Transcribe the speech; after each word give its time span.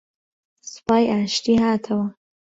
سوپای 0.71 1.03
ئاشتی 1.11 1.53
هاتەوە 1.63 2.07